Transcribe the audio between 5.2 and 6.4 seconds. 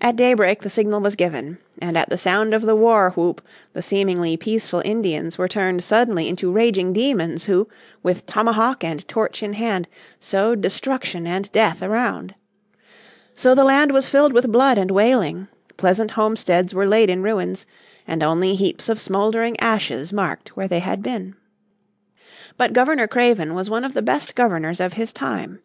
were turned suddenly